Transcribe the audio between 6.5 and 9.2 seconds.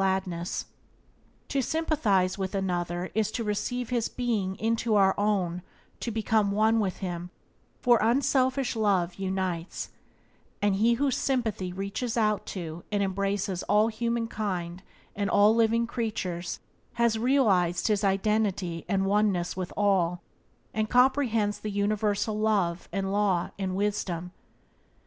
one with him, for unselfish love